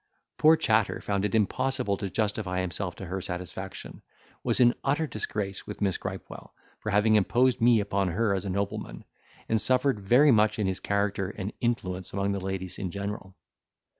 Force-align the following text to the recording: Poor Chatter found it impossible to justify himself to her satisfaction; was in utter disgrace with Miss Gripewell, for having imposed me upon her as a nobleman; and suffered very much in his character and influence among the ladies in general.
Poor 0.39 0.57
Chatter 0.57 0.99
found 0.99 1.25
it 1.25 1.35
impossible 1.35 1.95
to 1.97 2.09
justify 2.09 2.59
himself 2.59 2.95
to 2.95 3.05
her 3.05 3.21
satisfaction; 3.21 4.01
was 4.43 4.59
in 4.59 4.73
utter 4.83 5.05
disgrace 5.05 5.67
with 5.67 5.79
Miss 5.79 5.99
Gripewell, 5.99 6.55
for 6.79 6.89
having 6.89 7.13
imposed 7.13 7.61
me 7.61 7.79
upon 7.79 8.07
her 8.07 8.33
as 8.33 8.43
a 8.45 8.49
nobleman; 8.49 9.03
and 9.47 9.61
suffered 9.61 9.99
very 9.99 10.31
much 10.31 10.57
in 10.57 10.65
his 10.65 10.79
character 10.79 11.29
and 11.29 11.53
influence 11.61 12.13
among 12.13 12.31
the 12.31 12.39
ladies 12.41 12.79
in 12.79 12.89
general. 12.89 13.35